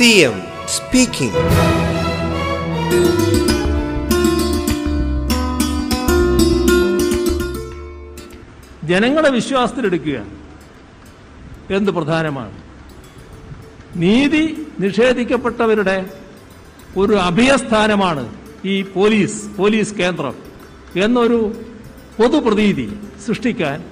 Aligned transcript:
CM 0.00 0.36
speaking 0.74 1.40
ജനങ്ങളെ 8.90 9.30
വിശ്വാസത്തിലെടുക്കുക 9.30 10.18
എന്ത് 11.70 11.90
പ്രധാനമാണ്. 11.90 12.56
നീതി 13.96 14.44
നിഷേധിക്കപ്പെട്ടവരുടെ 14.80 15.96
ഒരു 16.96 17.12
അഭയസ്ഥാനമാണ് 17.12 18.24
ഈ 18.64 18.82
പോലീസ് 18.82 19.56
പോലീസ് 19.56 19.94
കേന്ദ്രം 19.94 20.34
എന്നൊരു 20.96 21.40
പൊതുപ്രതീതി 22.18 22.88
സൃഷ്ടിക്കാൻ 23.26 23.84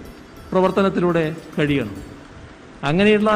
പ്രവർത്തനത്തിലൂടെ 0.50 1.36
കഴിയണം. 1.58 1.96
അങ്ങനെയുള്ള 2.84 3.30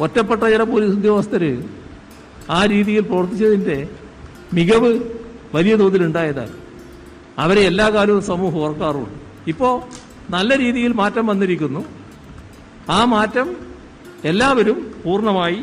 ഒറ്റപ്പെട്ട 0.00 0.42
ചില 0.52 0.62
പോലീസ് 0.62 0.92
ഉദ്യോഗസ്ഥർ 0.92 1.42
ആ 2.50 2.64
രീതിയിൽ 2.64 3.00
പ്രവർത്തിച്ചതിന്റെ 3.00 3.78
മികവ് 4.54 4.90
വലിയ 5.54 5.74
തോതിൽ 5.76 6.02
ഉണ്ടായതാണ് 6.04 6.56
അവരെ 7.38 7.60
എല്ലാ 7.60 7.86
കാലവും 7.90 8.22
സമൂഹം 8.22 8.58
ഓർക്കാറുണ്ട്. 8.58 9.16
ഇപ്പോൾ 9.50 9.74
നല്ല 10.30 10.58
രീതിയിൽ 10.58 10.92
മാറ്റം 10.92 11.26
വന്നിരിക്കുന്നു. 11.26 11.82
ആ 12.90 13.04
മാറ്റം 13.04 13.48
എല്ലാവരും 14.24 14.78
പൂർണമായി 15.04 15.60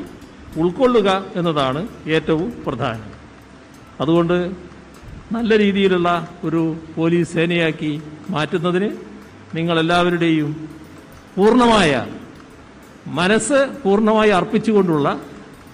ഉൾക്കൊള്ളുക 0.57 1.09
എന്നതാണ് 1.35 1.81
ഏറ്റവും 2.07 2.49
പ്രധാനം. 2.67 3.09
അതുകൊണ്ട് 4.01 4.37
നല്ല 5.31 5.57
രീതിയിലുള്ള 5.57 6.09
ഒരു 6.43 6.75
പോലീസ് 6.95 7.33
സേനയാക്കി 7.33 8.01
മാറ്റുന്നതിന് 8.29 8.89
നിങ്ങളെല്ലാവരുടെയും 9.55 10.51
പൂർണമായ 11.35 11.91
മനസ്സ് 13.07 13.69
പൂർണമായി 13.83 14.29
അർപ്പിച്ചുകൊണ്ടുള്ള 14.29 15.19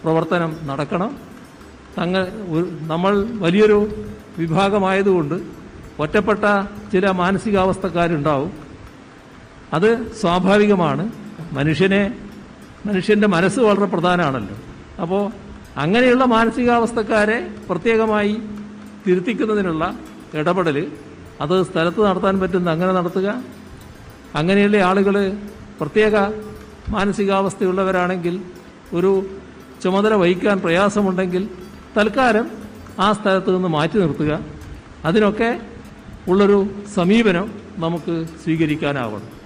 പ്രവർത്തനം 0.04 0.56
നടക്കണം. 0.64 1.18
തങ്ങൾ 1.98 2.28
നമ്മൾ 2.82 3.24
വലിയൊരു 3.24 4.06
വിഭാഗമായതുകൊണ്ട് 4.38 5.42
ഒറ്റപ്പെട്ട 6.00 6.40
ചില 6.94 7.10
മാനസികാവസ്ഥക്കാരുണ്ടാവും. 7.10 8.54
അത് 9.74 10.12
സ്വാഭാവികമാണ്. 10.12 11.12
മനുഷ്യനെ 11.54 12.16
മനുഷ്യന്റെ 12.86 13.28
മനസ്സ് 13.28 13.60
വളരെ 13.60 13.86
പ്രധാനമാണല്ലോ. 13.86 14.56
അപ്പോൾ 15.02 15.32
അങ്ങനെയുള്ള 15.78 16.26
മാനസികാവസ്ഥക്കാരെ 16.26 17.54
പ്രത്യേകമായി 17.70 18.38
തിരുത്തിക്കുന്നതിനുള്ള 19.08 20.00
ഇടപെടൽ 20.34 20.92
അത് 21.42 21.64
സ്ഥലത്ത് 21.64 22.06
നടത്താൻ 22.06 22.40
പറ്റുന്ന 22.40 22.70
അങ്ങനെ 22.70 22.94
നടത്തുക. 22.94 23.44
അങ്ങനെയുള്ള 24.36 24.78
ആളുകൾ 24.78 25.38
പ്രത്യേക 25.80 26.16
മാനസികാവസ്ഥയുള്ളവരാണെങ്കിൽ 26.90 28.42
ഒരു 28.94 29.26
ചുമതല 29.84 30.14
വഹിക്കാൻ 30.14 30.60
പ്രയാസമുണ്ടെങ്കിൽ 30.60 31.50
തൽക്കാലം 31.98 32.52
ആ 33.00 33.14
സ്ഥലത്ത് 33.14 33.56
നിന്ന് 33.56 33.68
മാറ്റി 33.68 34.00
നിർത്തുക. 34.00 34.40
അതിനൊക്കെ 35.06 35.60
ഉള്ളൊരു 36.28 36.70
സമീപനം 36.96 37.52
നമുക്ക് 37.78 38.26
സ്വീകരിക്കാനാവണം. 38.44 39.40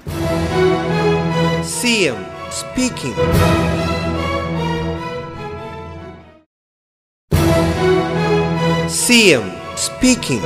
CM 1.80 2.20
speaking. 2.60 3.22
CM 9.04 9.46
speaking. 9.86 10.44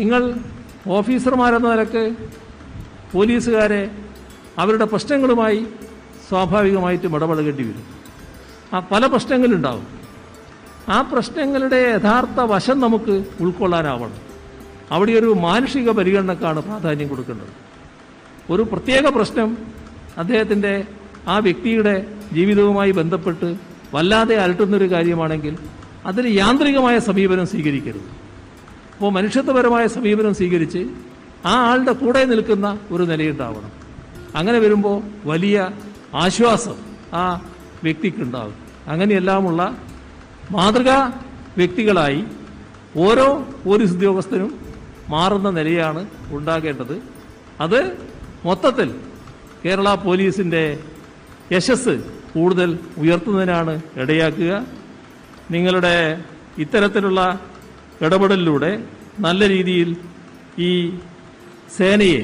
നിങ്ങൾ 0.00 0.34
ഓഫീസർമാരെന്ന 0.88 1.70
നിലയ്ക്ക് 1.70 2.16
പോലീസുകാരെ 3.12 3.90
അവരുടെ 4.58 4.84
പ്രശ്നങ്ങളുമായി 4.84 5.66
സ്വാഭാവികമായിട്ടും 6.28 7.16
ഇടപെടേണ്ടി 7.16 7.62
വരും. 7.62 7.82
ആ 8.72 8.78
പല 8.92 9.06
പ്രശ്നങ്ങളുണ്ടാവും. 9.06 9.86
ആ 10.88 11.00
പ്രശ്നങ്ങളുടെ 11.02 11.76
യഥാർത്ഥ 11.76 12.40
വശം 12.40 12.80
നമുക്ക് 12.80 13.24
ഉൾക്കൊള്ളാനാവണം. 13.40 14.14
അവിടെ 14.90 15.12
ഒരു 15.12 15.36
മാനുഷിക 15.40 15.90
പരിഗണനക്കാണ് 15.90 16.62
പ്രാധാന്യം 16.62 17.08
കൊടുക്കേണ്ടത്. 17.08 17.52
ഒരു 18.52 18.62
പ്രത്യേക 18.62 19.08
പ്രശ്നം 19.08 19.58
അദ്ദേഹത്തിന്റെ 20.18 20.84
ആ 21.28 21.38
വ്യക്തിയുടെ 21.38 22.06
ജീവിതവുമായി 22.32 22.90
ബന്ധപ്പെട്ട് 22.90 23.56
വല്ലാതെ 23.94 24.36
അലട്ടുന്നൊരു 24.36 24.90
കാര്യമാണെങ്കിൽ 24.90 25.58
അതിന് 26.06 26.28
യാന്ത്രികമായ 26.28 26.98
സമീപനം 26.98 27.46
സ്വീകരിക്കരുത്. 27.46 28.19
അപ്പോൾ 29.00 29.12
മനുഷ്യത്വപരമായ 29.12 29.86
സമീപനം 29.86 30.34
സ്വീകരിച്ച് 30.34 30.80
ആ 31.46 31.52
ആളുടെ 31.68 31.92
കൂടെ 31.92 32.24
നിൽക്കുന്ന 32.24 32.78
ഒരു 32.90 33.02
നിലയുണ്ടാവണം. 33.02 33.70
അങ്ങനെ 34.36 34.58
വരുമ്പോൾ 34.58 35.02
വലിയ 35.24 35.70
ആശ്വാസം 36.14 36.74
ആ 37.14 37.22
വ്യക്തിക്കുണ്ടാകും 37.82 38.54
അങ്ങനെയെല്ലാമുള്ള 38.86 39.78
മാതൃകാ 40.50 40.98
വ്യക്തികളായി 41.56 42.24
ഓരോ 42.96 43.46
പോലീസ് 43.64 43.92
ഉദ്യോഗസ്ഥനും 43.92 44.60
മാറുന്ന 45.08 45.50
നിലയാണ് 45.50 46.06
ഉണ്ടാകേണ്ടത്. 46.30 47.02
അത് 47.60 47.96
മൊത്തത്തിൽ 48.44 48.94
കേരള 49.64 49.94
പോലീസിന്റെ 49.94 50.78
യശസ് 51.52 52.04
കൂടുതൽ 52.34 52.78
ഉയർത്തുന്നതിനാണ് 52.98 53.80
ഇടയാക്കുക. 53.96 54.66
നിങ്ങളുടെ 55.50 56.24
ഇത്തരത്തിലുള്ള 56.58 57.40
ഇടപെടലിലൂടെ 58.00 58.72
നല്ല 59.18 59.48
രീതിയിൽ 59.48 59.90
ഈ 60.58 60.72
സേനയെ 61.76 62.22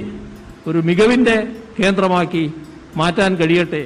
ഒരു 0.67 0.79
മികവിന്റെ 0.79 1.37
കേന്ദ്രമാക്കി 1.81 2.45
മാറ്റാൻ 2.97 3.37
കഴിയട്ടെ. 3.37 3.83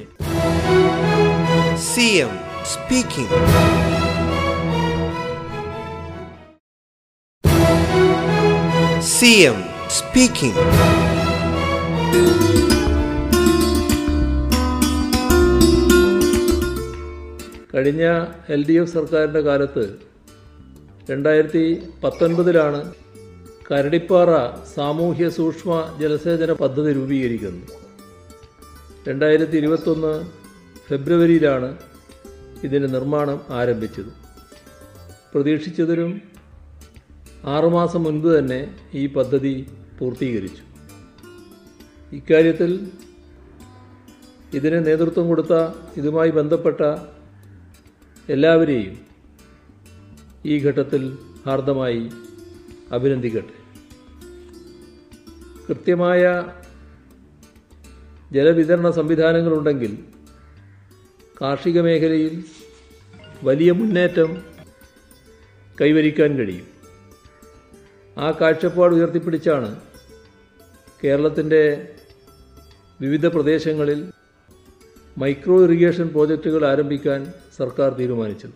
C 1.90 2.06
M 2.24 2.32
speaking 2.72 3.38
C 9.14 9.32
M 9.50 9.58
speaking 9.98 10.64
കഴിഞ്ഞ 17.74 18.04
എൽ 18.48 18.66
ഡി 18.68 18.72
എഫ് 18.72 18.92
സർക്കാരിന്റെ 18.92 19.40
കാലത്ത് 19.40 19.84
രണ്ടായിരത്തി 21.10 21.62
പത്തൊൻപതിലാണ് 22.04 22.80
കരടിപ്പാറ 23.68 24.30
സാമൂഹ്യ 24.74 25.30
സൂക്ഷ്മ 25.30 25.70
ജലസേചന 26.00 26.52
പദ്ധതി 26.52 26.92
രൂപീകരിക്കുന്നത്. 26.92 27.72
രണ്ടായിരത്തി 29.08 29.56
ഇരുപത്തൊന്ന് 29.56 30.12
ഫെബ്രുവരിയിലാണ് 30.88 31.70
ഇതിന്റെ 32.64 32.88
നിർമ്മാണം 32.88 33.40
ആരംഭിച്ചത്. 33.50 34.12
പ്രതീക്ഷിച്ചതിലും 35.32 36.22
ആറുമാസം 37.54 38.02
മുൻപ് 38.04 38.38
തന്നെ 38.38 38.60
ഈ 38.94 39.06
പദ്ധതി 39.06 39.66
പൂർത്തീകരിച്ചു. 39.98 40.64
ഇക്കാര്യത്തിൽ 42.12 42.90
ഇതിന് 44.54 44.86
നേതൃത്വം 44.86 45.28
കൊടുത്ത 45.28 45.54
ഇതുമായി 45.96 46.30
ബന്ധപ്പെട്ട 46.30 46.80
എല്ലാവരെയും 48.28 49.09
ഈ 50.44 50.58
ഘട്ടത്തിൽ 50.64 51.18
ഹാർദമായി 51.46 52.10
അഭിനന്ദിക്കട്ടെ. 52.92 53.54
കൃത്യമായ 55.68 56.52
ജലവിതരണ 58.32 58.90
സംവിധാനങ്ങളുണ്ടെങ്കിൽ 58.90 59.98
കാർഷിക 61.40 61.80
മേഖലയിൽ 61.80 62.44
വലിയ 63.44 63.72
മുന്നേറ്റം 63.72 64.42
കൈവരിക്കാൻ 65.80 66.36
കഴിയും. 66.38 66.66
ആ 68.18 68.30
കാഴ്ചപ്പാട് 68.30 68.94
ഉയർത്തിപ്പിടിച്ചാണ് 68.94 69.80
കേരളത്തിന്റെ 71.04 71.92
വിവിധ 73.00 73.26
പ്രദേശങ്ങളിൽ 73.26 74.12
മൈക്രോ 75.18 75.64
ഇറിഗേഷൻ 75.64 76.08
പ്രോജക്റ്റുകൾ 76.08 76.66
ആരംഭിക്കാൻ 76.66 77.32
സർക്കാർ 77.58 77.92
തീരുമാനിച്ചത്. 77.92 78.52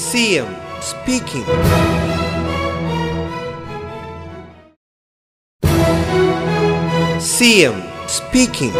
CM 0.00 0.48
speaking. 0.82 1.46
M 7.60 7.76
speaking. 8.08 8.74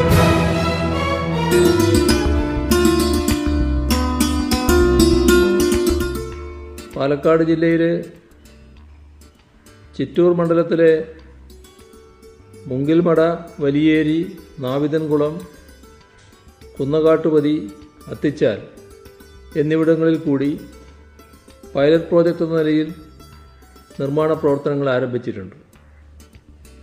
Palakkad 6.94 7.42
ജില്ലയിലെ 7.42 7.92
ചിറ്റൂർ 9.94 10.32
മണ്ഡലത്തിലെ 10.32 10.92
മുങ്കിൽമട 12.66 13.20
വലിയേരി 13.60 14.18
നാവിതൻകുളം 14.60 15.34
കുന്നകാട്ടുപതി 16.78 17.56
അത്തിച്ചാൽ 18.10 18.58
എന്നിവിടങ്ങളിൽ 19.56 20.16
കൂടി 20.16 20.50
പൈലറ്റ് 21.78 22.08
പ്രോജക്റ്റ് 22.10 22.44
എന്ന 22.44 22.56
നിലയിൽ 22.60 22.88
നിർമ്മാണ 24.00 24.30
പ്രവർത്തനങ്ങൾ 24.42 24.88
ആരംഭിച്ചിട്ടുണ്ട്. 24.96 25.56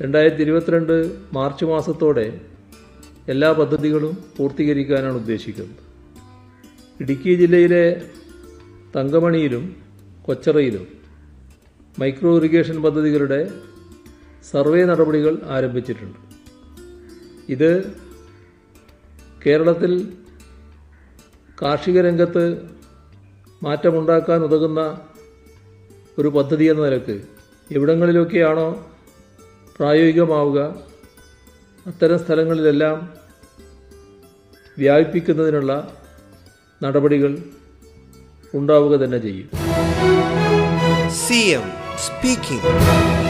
രണ്ടായിരത്തി 0.01 0.43
ഇരുപത്തിരണ്ട് 0.45 0.93
മാർച്ച് 1.37 1.65
മാസത്തോടെ 1.71 2.27
എല്ലാ 3.33 3.49
പദ്ധതികളും 3.59 4.13
പൂർത്തീകരിക്കാനാണ് 4.37 5.17
ഉദ്ദേശിക്കുന്നത്. 5.21 5.81
ഇടുക്കി 7.03 7.33
ജില്ലയിലെ 7.41 7.85
തങ്കമണിയിലും 8.95 9.63
കൊച്ചറയിലും 10.27 10.85
മൈക്രോ 12.01 12.31
ഇറിഗേഷൻ 12.39 12.77
പദ്ധതികളുടെ 12.85 13.39
സർവേ 14.51 14.81
നടപടികൾ 14.91 15.33
ആരംഭിച്ചിട്ടുണ്ട്. 15.55 16.19
ഇത് 17.55 17.71
കേരളത്തിൽ 19.45 19.91
കാർഷിക 21.61 21.97
രംഗത്ത് 22.07 22.45
മാറ്റമുണ്ടാക്കാൻ 23.65 24.39
ഉതകുന്ന 24.43 24.81
ഒരു 26.17 26.27
പദ്ധതി 26.27 26.65
എന്ന 26.65 26.81
നിലയ്ക്ക് 26.83 27.15
എവിടങ്ങളിലൊക്കെയാണോ 27.69 28.67
പ്രായോഗികമാവുക 29.75 30.59
അത്തരം 31.85 32.19
സ്ഥലങ്ങളിലെല്ലാം 32.19 32.97
വ്യാപിപ്പിക്കുന്നതിനുള്ള 34.77 35.73
നടപടികൾ 36.81 37.33
ഉണ്ടാവുക 38.53 38.95
തന്നെ 39.03 39.19
ചെയ്യും 39.19 39.49
സി 41.17 41.41
എം 41.51 41.65
speaking. 41.97 43.24